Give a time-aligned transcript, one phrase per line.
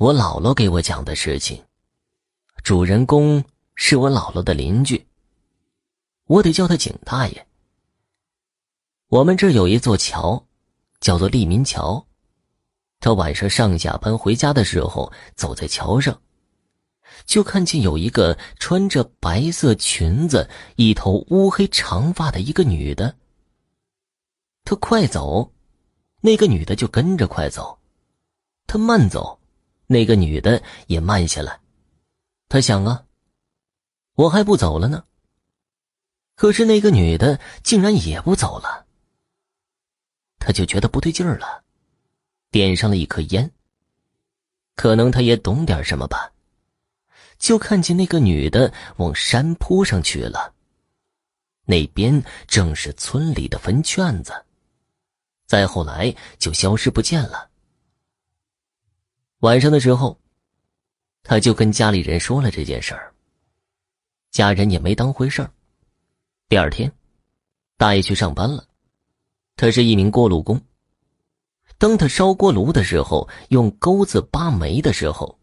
[0.00, 1.62] 我姥姥给我讲的事情，
[2.64, 5.06] 主人公是我姥姥的邻居。
[6.24, 7.46] 我得叫他景大爷。
[9.08, 10.42] 我们这有一座桥，
[11.00, 12.02] 叫做利民桥。
[12.98, 16.18] 他晚上上下班回家的时候，走在桥上，
[17.26, 23.14] 就看见有一个穿着白色裙子、一头乌黑长发的一个女的。
[24.64, 25.52] 他快走，
[26.22, 27.78] 那个女的就跟着快走；
[28.66, 29.38] 他慢走。
[29.92, 31.58] 那个女的也慢下来，
[32.48, 33.04] 他想啊，
[34.14, 35.04] 我还不走了呢。
[36.36, 38.86] 可是那个女的竟然也不走了，
[40.38, 41.64] 他就觉得不对劲儿了，
[42.52, 43.50] 点上了一颗烟。
[44.76, 46.32] 可能他也懂点什么吧，
[47.40, 50.54] 就看见那个女的往山坡上去了，
[51.64, 54.46] 那边正是村里的坟圈子，
[55.46, 57.49] 再后来就消失不见了。
[59.40, 60.18] 晚上的时候，
[61.22, 63.10] 他就跟家里人说了这件事儿。
[64.30, 65.50] 家人也没当回事儿。
[66.46, 66.92] 第二天，
[67.78, 68.66] 大爷去上班了，
[69.56, 70.60] 他是一名锅炉工。
[71.78, 75.38] 当他烧锅炉的时候，用钩子扒煤的时候，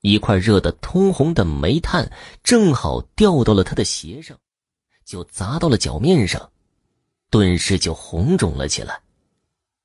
[0.00, 2.10] 一块热得通红的煤炭
[2.42, 4.36] 正好掉到了他的鞋上，
[5.04, 6.50] 就砸到了脚面上，
[7.30, 9.00] 顿时就红肿了起来。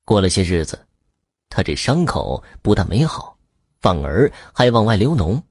[0.04, 0.84] 过了些日子，
[1.48, 3.33] 他这伤口不但没好。
[3.84, 5.42] 反而还往外流脓，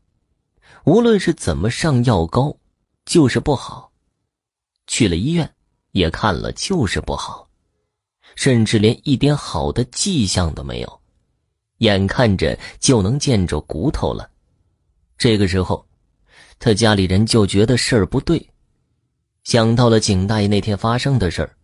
[0.86, 2.58] 无论是怎么上药膏，
[3.06, 3.92] 就是不好。
[4.88, 5.48] 去了医院，
[5.92, 7.48] 也看了，就是不好，
[8.36, 11.02] 甚至连一点好的迹象都没有，
[11.78, 14.28] 眼看着就能见着骨头了。
[15.16, 15.86] 这个时候，
[16.58, 18.50] 他家里人就觉得事儿不对，
[19.44, 21.56] 想到了景大爷那天发生的事儿，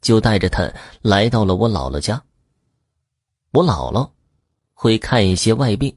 [0.00, 0.72] 就带着他
[1.02, 2.24] 来到了我姥姥家。
[3.50, 4.10] 我姥姥
[4.72, 5.94] 会看一些外病。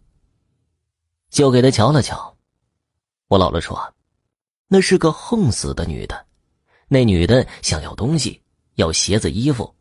[1.39, 2.35] 就给他瞧了瞧，
[3.29, 3.93] 我姥姥说
[4.67, 6.25] ：“那是个横死的女的，
[6.89, 8.43] 那女的想要东西，
[8.75, 9.73] 要鞋子、衣服。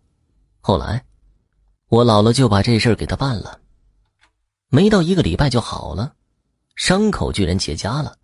[0.60, 1.05] 后来，
[1.88, 3.60] 我姥姥就把这事儿给他办了，
[4.69, 6.15] 没到一个礼拜就好了，
[6.77, 8.16] 伤口居然结痂了。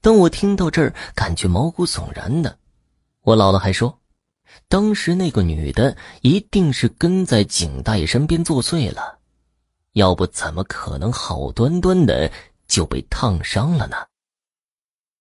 [0.00, 2.58] 当我听到这儿，感觉毛骨悚然的。
[3.20, 3.96] 我姥姥还说，
[4.66, 9.18] 当时那个女的一定是跟在景大爷身边作祟了。”
[9.94, 12.30] 要不怎么可能好端端的
[12.68, 13.96] 就被烫伤了呢？